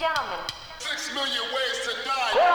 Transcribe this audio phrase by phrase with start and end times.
[0.00, 0.38] gentlemen.
[0.78, 2.50] Six million ways to die.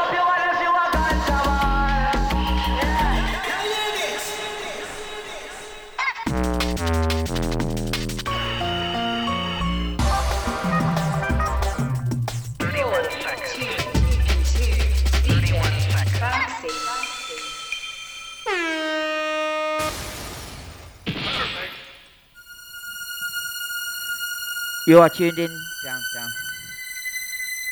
[24.87, 25.49] You are tuned in.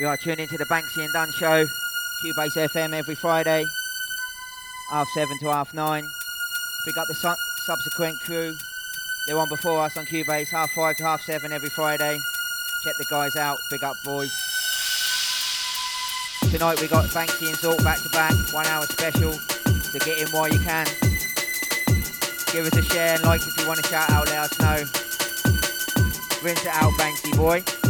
[0.03, 1.65] You are tuned into the Banksy and Dunn show.
[2.21, 3.63] Qbase FM every Friday,
[4.89, 6.05] half seven to half nine.
[6.83, 8.53] Pick up the su- subsequent crew.
[9.25, 12.19] They're on before us on Qbase, half five to half seven every Friday.
[12.83, 13.59] Check the guys out.
[13.71, 14.29] Big up, boys.
[16.51, 19.31] Tonight we got Banksy and Zork back to back, one hour special.
[19.31, 20.85] So get in while you can.
[22.51, 24.83] Give us a share and like if you want to shout out, let us know.
[26.43, 27.82] Rinse it out, Banksy boy.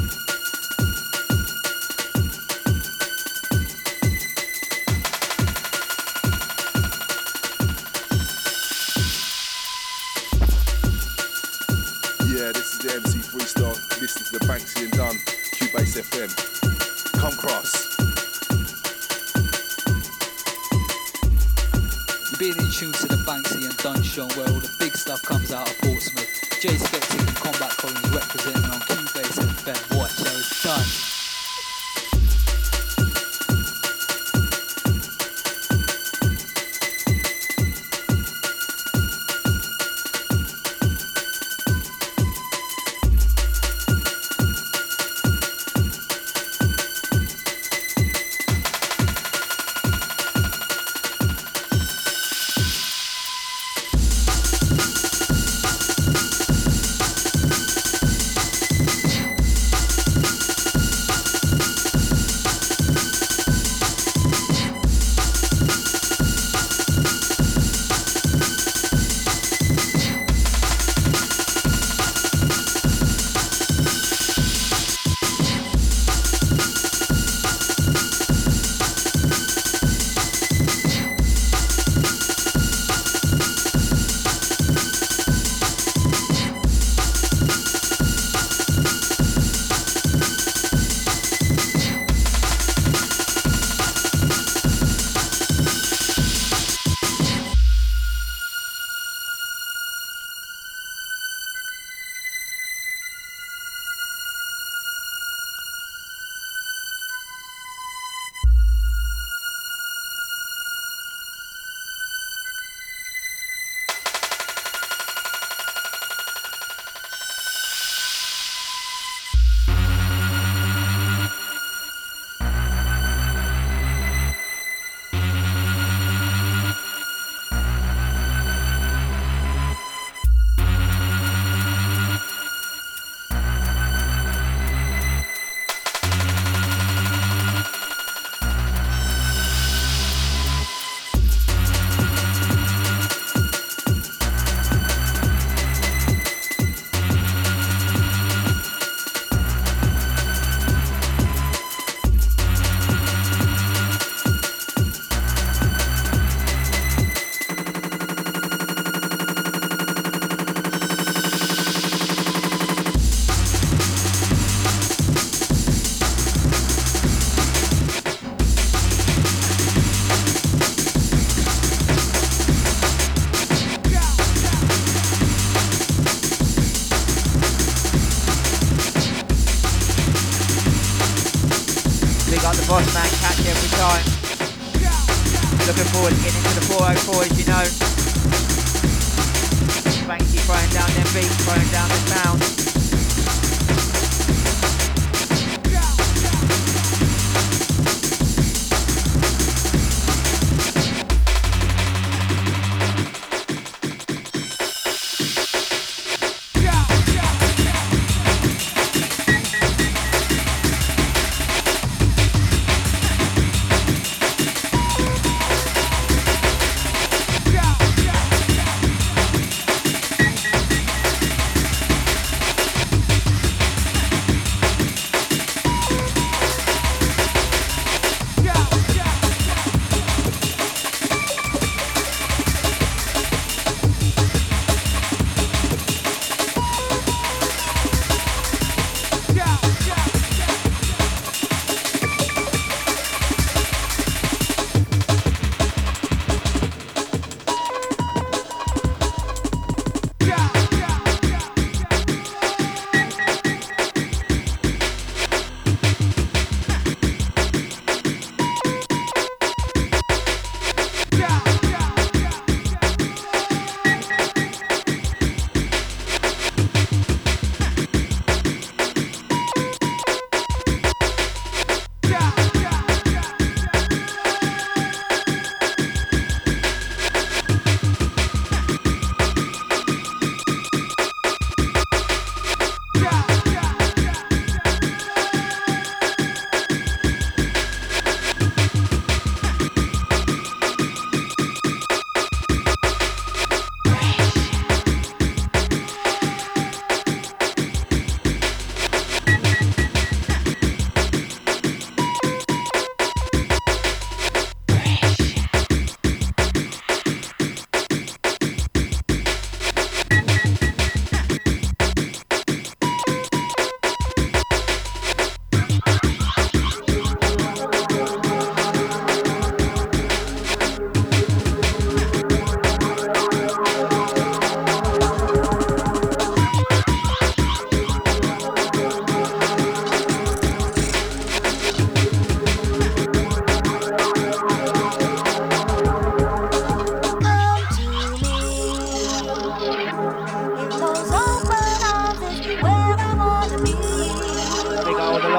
[23.84, 25.93] Banksy and Dunn show where all the big stuff comes out of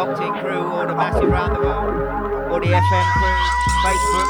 [0.06, 3.36] the massive round the world, all the FM crew,
[3.84, 4.28] Facebook,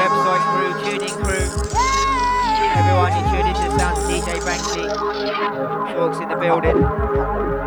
[0.00, 1.46] website crew, tuning crew,
[2.74, 4.88] everyone you tuned into the sound of DJ Banksy,
[5.94, 7.61] Zorks in the building.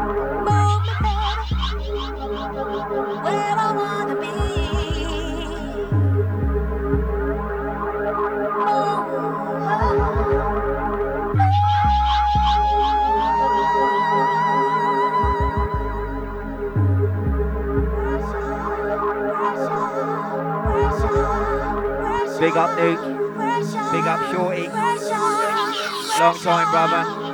[22.55, 23.91] Big up Nuke.
[23.91, 24.69] Big up Shorty.
[26.21, 27.24] Long time, brother.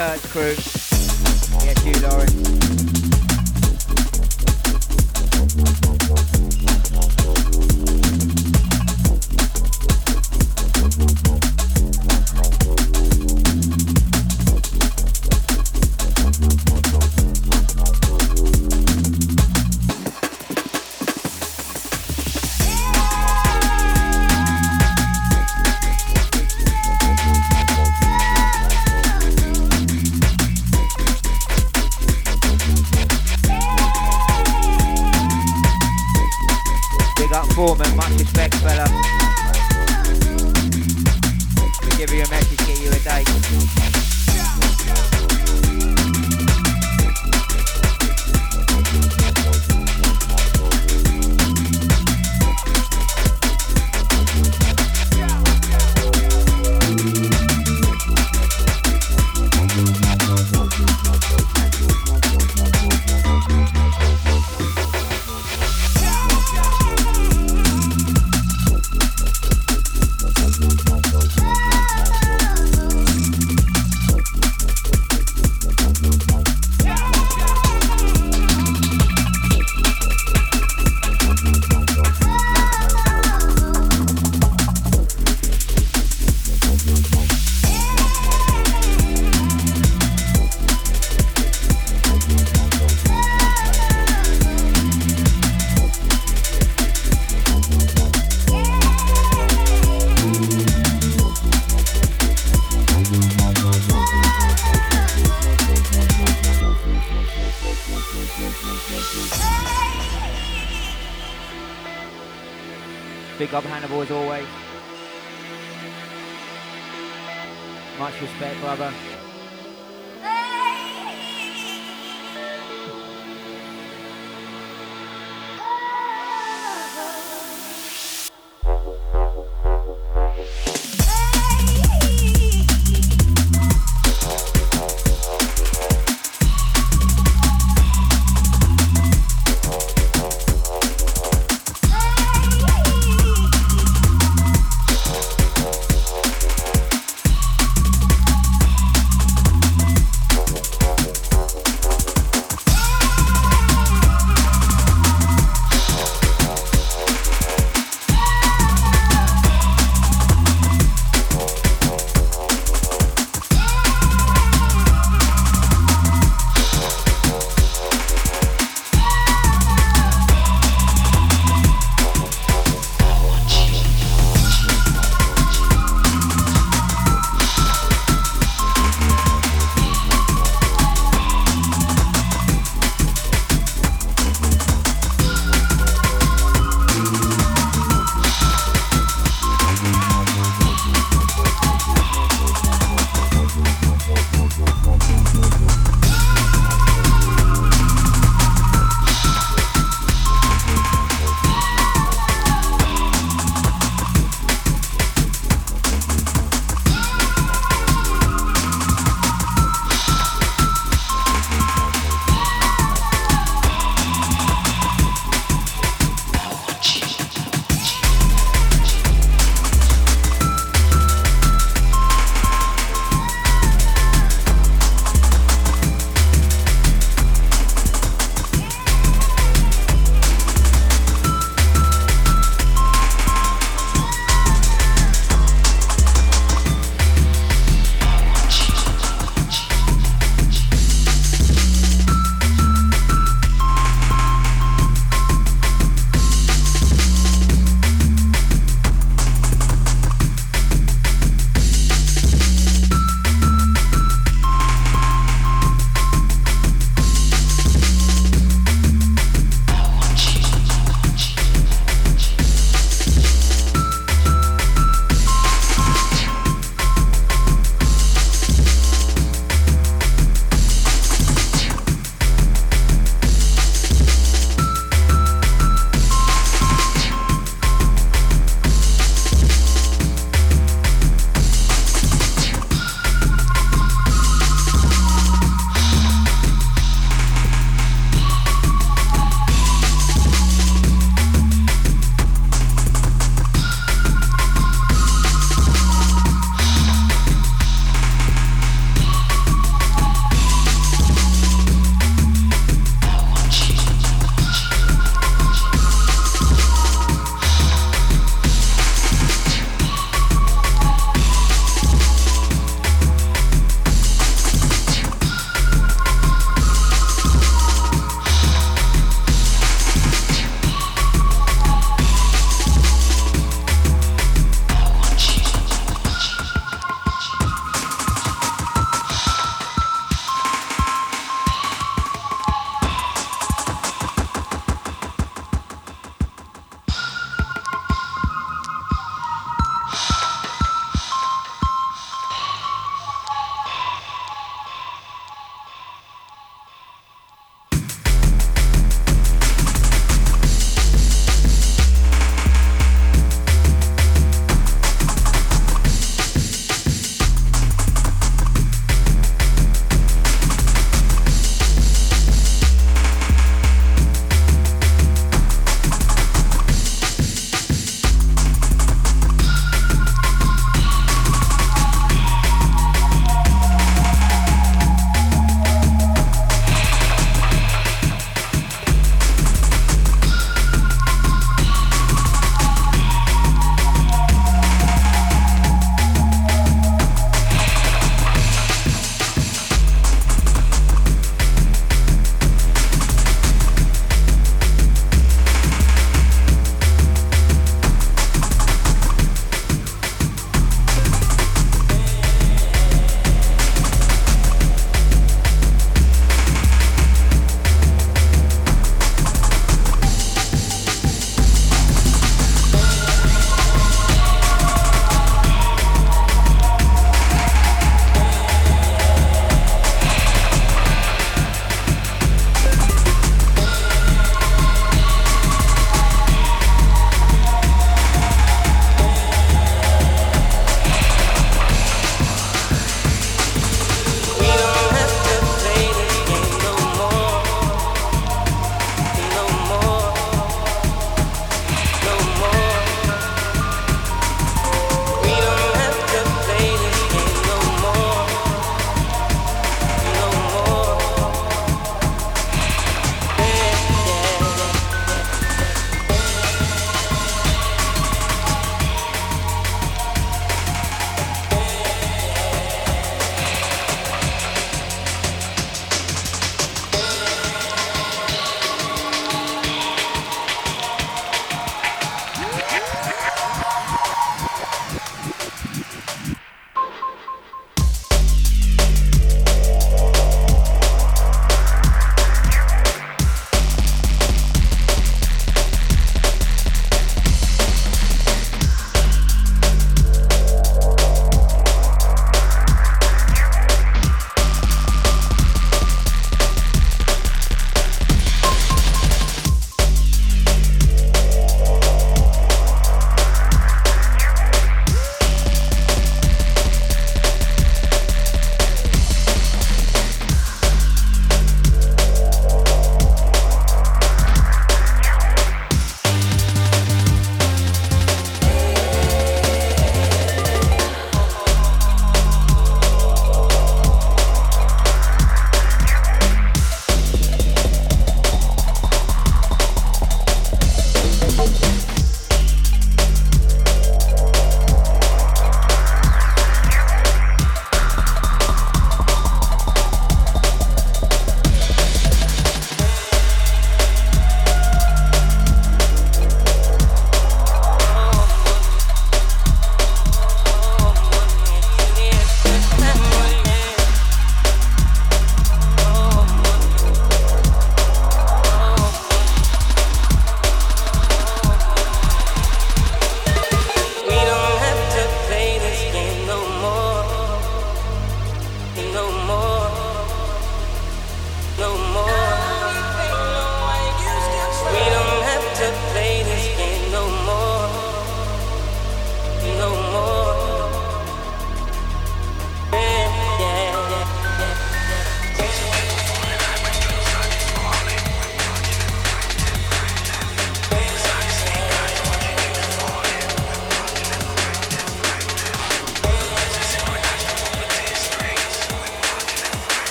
[0.00, 0.69] Hertz crew.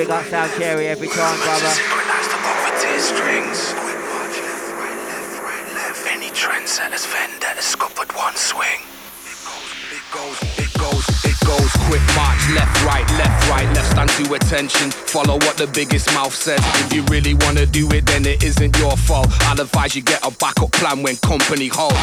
[0.00, 1.68] Big up Sound Cherry every time, brother.
[1.68, 3.74] Synchronized to puppeteer strings.
[6.08, 7.76] Any trendsetters, vendettas,
[8.16, 8.80] one swing.
[9.92, 11.69] It goes, it goes, it goes.
[11.90, 13.90] Quick march, left, right, left, right, left.
[13.90, 14.92] Stand to attention.
[15.10, 16.62] Follow what the biggest mouth says.
[16.86, 19.26] If you really wanna do it, then it isn't your fault.
[19.50, 21.98] I'd advise you get a backup plan when company halts.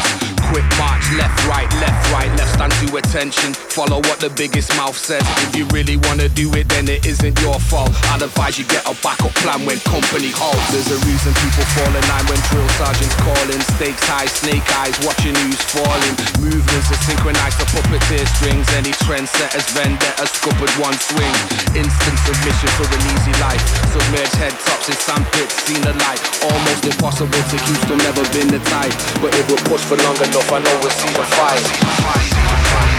[0.52, 2.52] Quick march, left, right, left, right, left.
[2.52, 3.54] Stand to attention.
[3.72, 5.24] Follow what the biggest mouth says.
[5.48, 7.88] If you really wanna do it, then it isn't your fault.
[8.12, 10.68] I'd advise you get a backup plan when company halts.
[10.68, 13.60] There's a reason people fall in line when drill sergeants calling.
[13.80, 16.12] Stakes high, snake eyes, watching who's falling.
[16.44, 18.68] Movements are synchronized to puppeteer strings.
[18.76, 21.34] Any trendsetters, vendettas, scuppered one swing.
[21.78, 23.62] Instant submission for an easy life.
[23.94, 26.20] Submerged head tops in sandpits, seen the light.
[26.42, 28.94] Almost impossible to keep, still never been the type.
[29.22, 32.97] But if we push for long enough, I know we'll see the fight.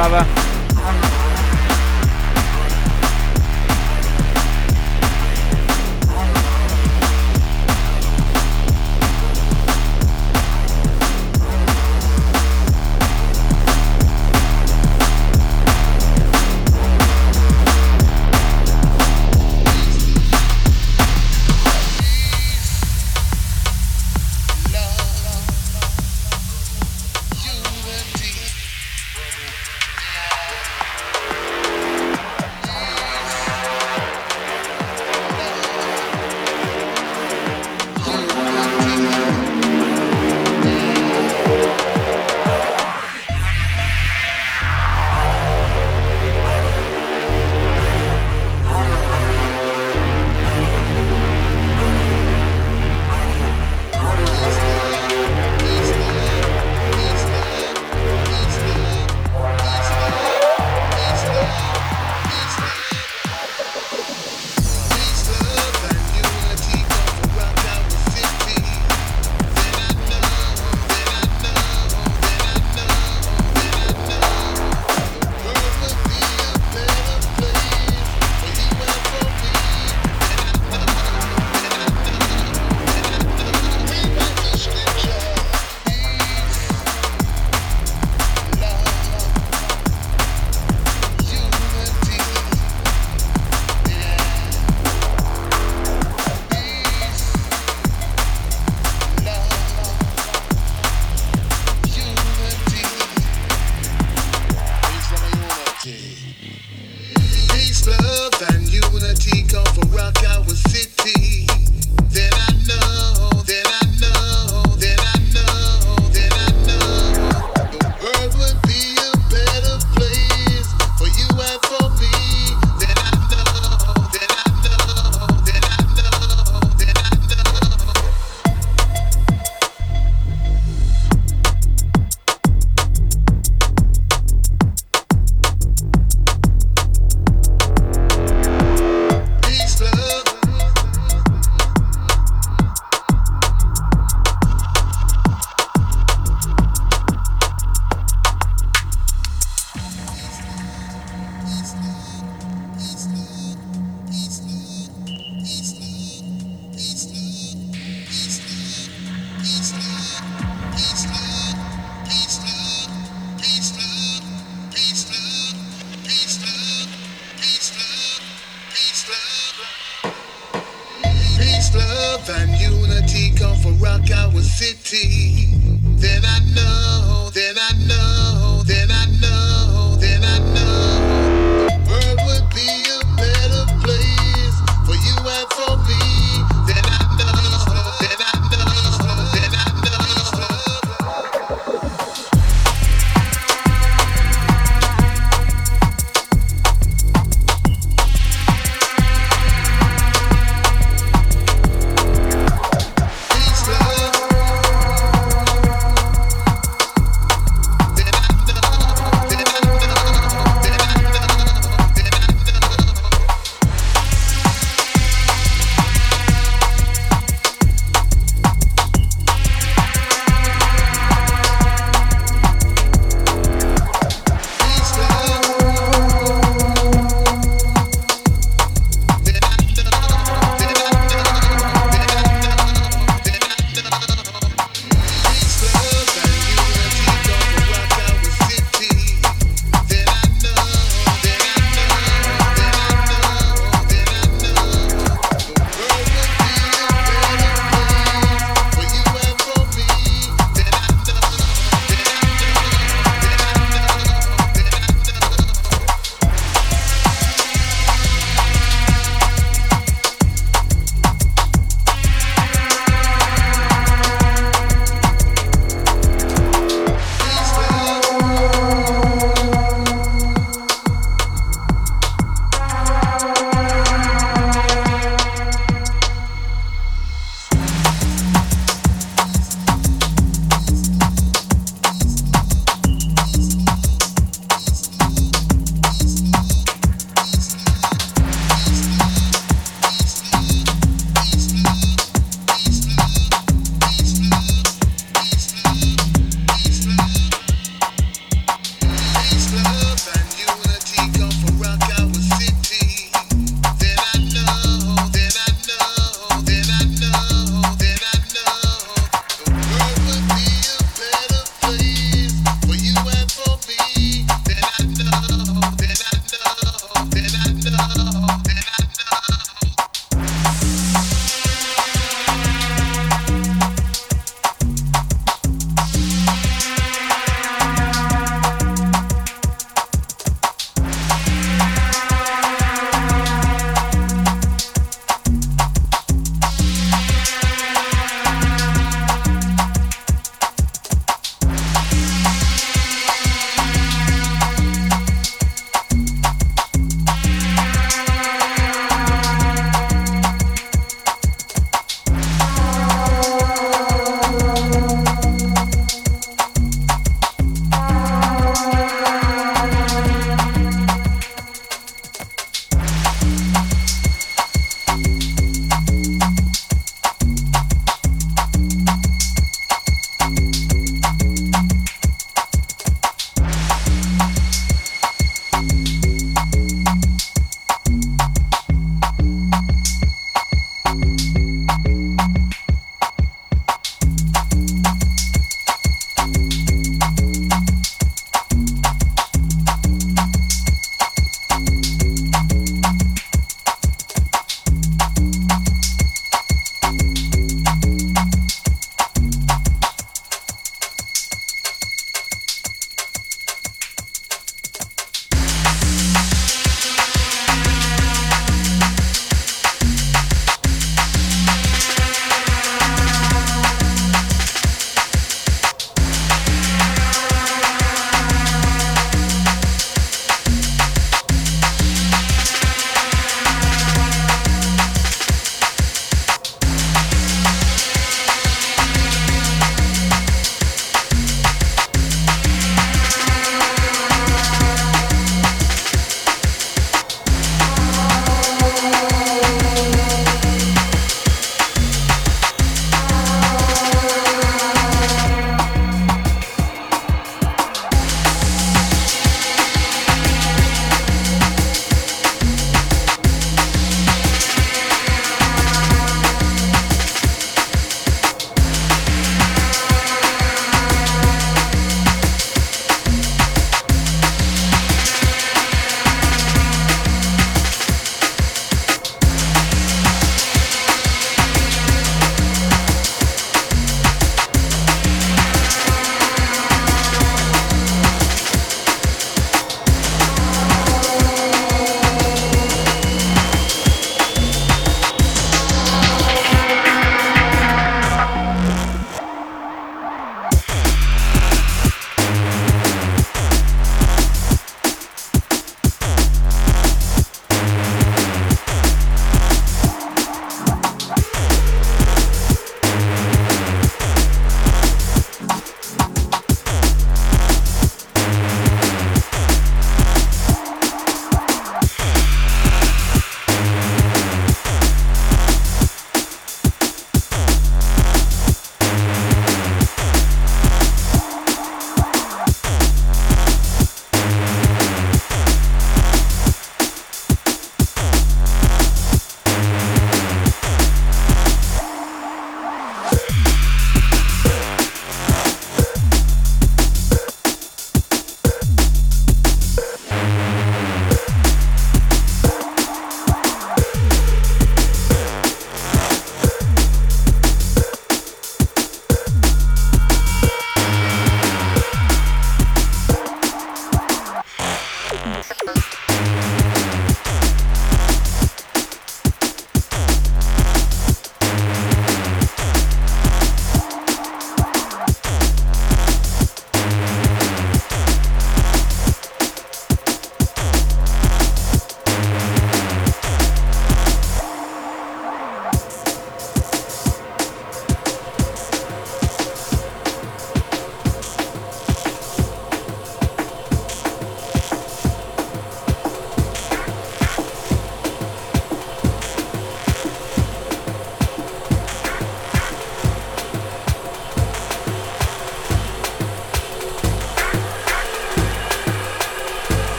[0.00, 0.39] brother.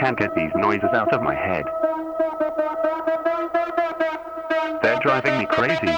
[0.00, 1.66] can't get these noises out of my head.
[4.82, 5.94] They're driving me crazy.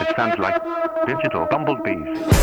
[0.00, 0.60] It sounds like
[1.06, 2.41] digital bumblebees.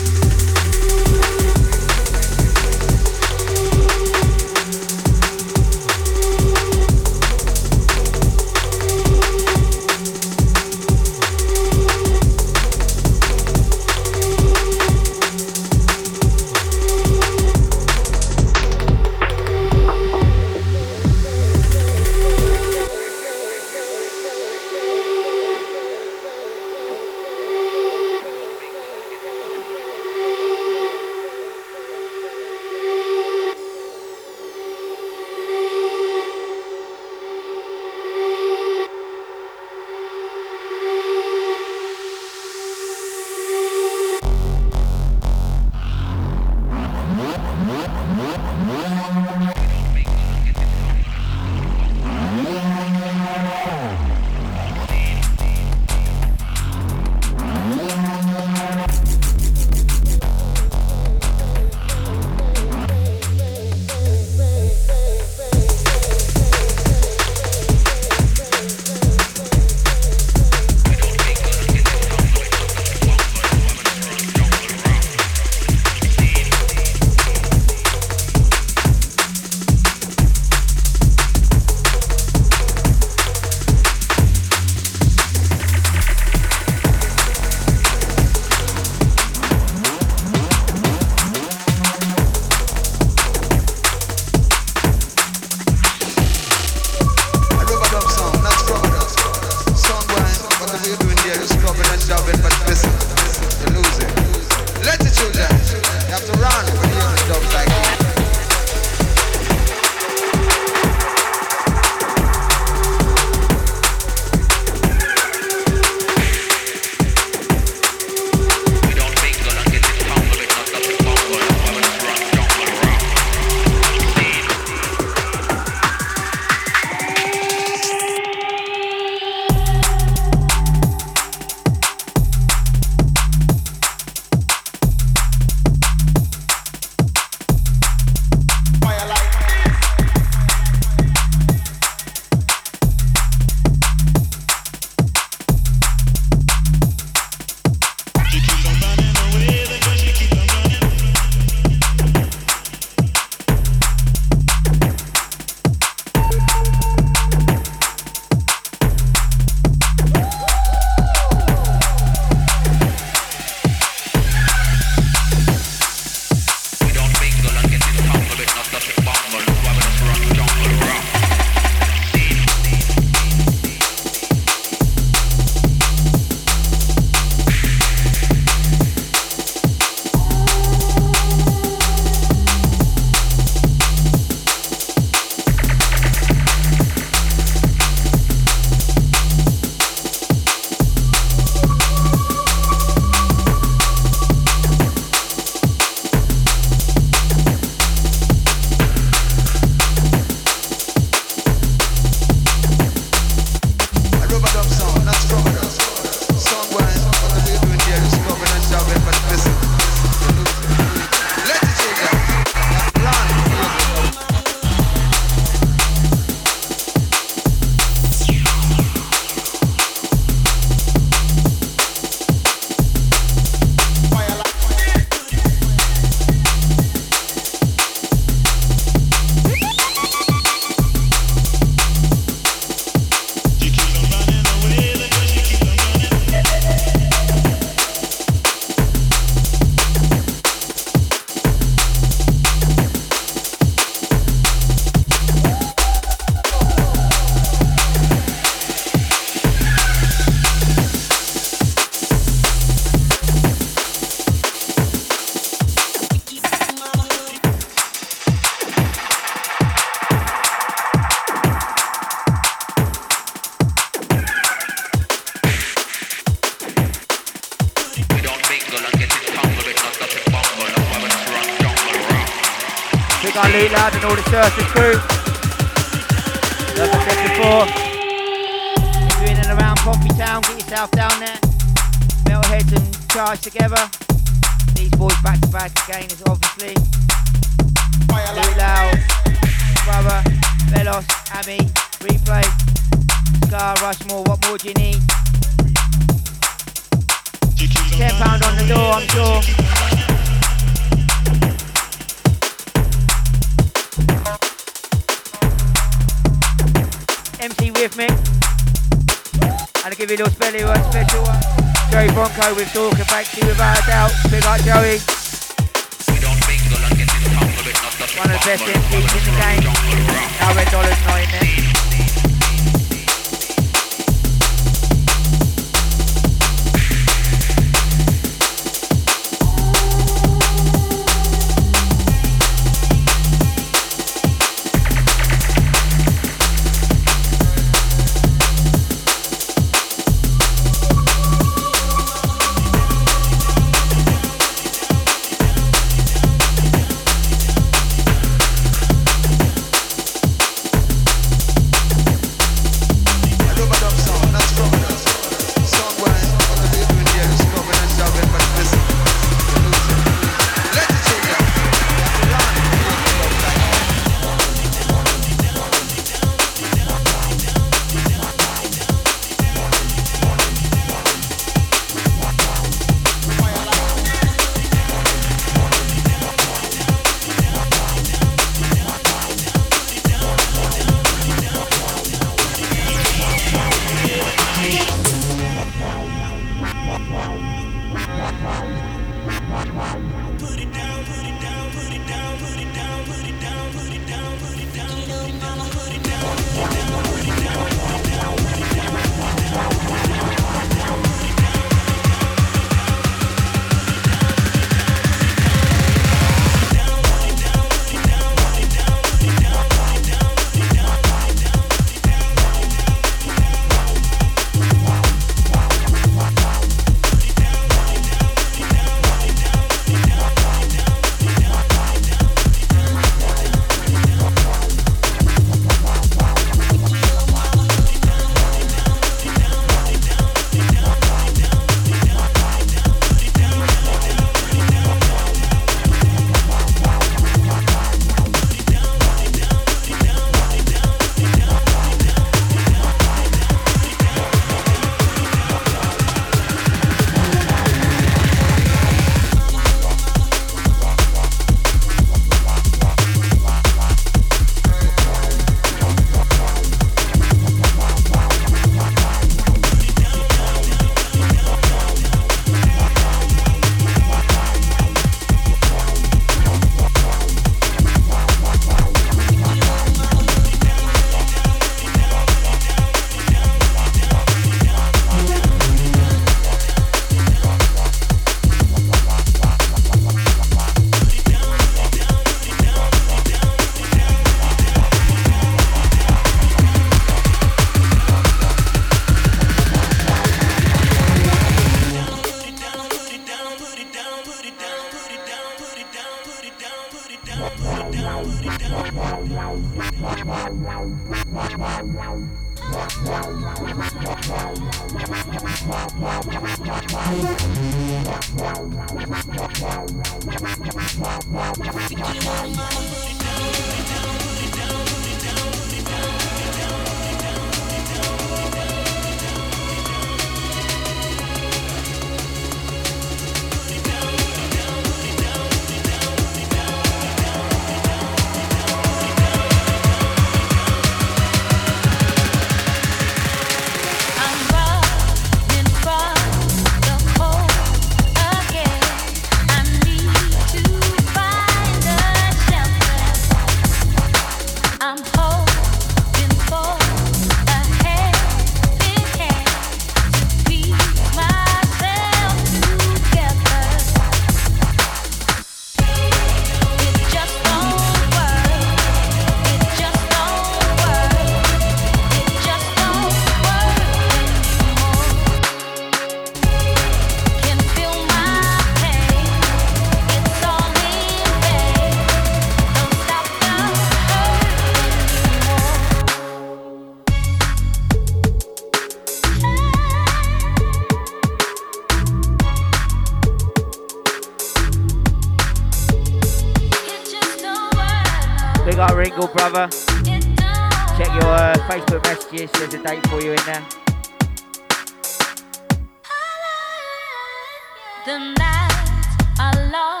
[598.08, 600.00] The nights are long,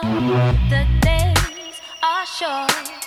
[0.70, 2.97] the days are short.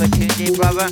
[0.00, 0.88] opportunity, brother.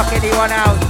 [0.00, 0.89] Fuck anyone out.